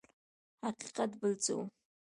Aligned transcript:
حقیقت 0.65 1.11
بل 1.19 1.33
څه 1.43 1.51
و. 1.57 1.59